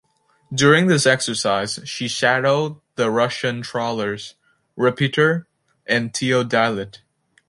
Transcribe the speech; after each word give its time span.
During 0.51 0.87
this 0.87 1.05
exercise 1.05 1.79
she 1.85 2.07
shadowed 2.07 2.77
the 2.95 3.11
Russian 3.11 3.61
trawlers 3.61 4.33
"Repiter" 4.75 5.45
and 5.85 6.11
"Teodilit". 6.11 7.01